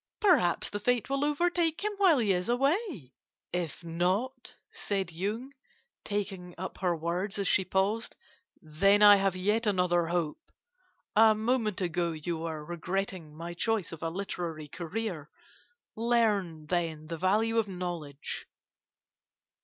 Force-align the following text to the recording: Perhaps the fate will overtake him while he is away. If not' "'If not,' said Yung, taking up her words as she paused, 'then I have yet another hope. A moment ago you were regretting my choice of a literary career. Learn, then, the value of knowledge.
Perhaps 0.19 0.71
the 0.71 0.79
fate 0.79 1.11
will 1.11 1.23
overtake 1.23 1.83
him 1.83 1.91
while 1.97 2.17
he 2.17 2.31
is 2.33 2.49
away. 2.49 3.13
If 3.53 3.83
not' 3.83 3.83
"'If 3.83 3.83
not,' 3.83 4.55
said 4.71 5.11
Yung, 5.11 5.53
taking 6.03 6.55
up 6.57 6.79
her 6.79 6.95
words 6.95 7.37
as 7.37 7.47
she 7.47 7.63
paused, 7.63 8.15
'then 8.63 9.03
I 9.03 9.17
have 9.17 9.35
yet 9.35 9.67
another 9.67 10.07
hope. 10.07 10.41
A 11.15 11.35
moment 11.35 11.81
ago 11.81 12.13
you 12.13 12.39
were 12.39 12.65
regretting 12.65 13.35
my 13.35 13.53
choice 13.53 13.91
of 13.91 14.01
a 14.01 14.09
literary 14.09 14.67
career. 14.67 15.29
Learn, 15.95 16.65
then, 16.65 17.05
the 17.05 17.17
value 17.19 17.59
of 17.59 17.67
knowledge. 17.67 18.47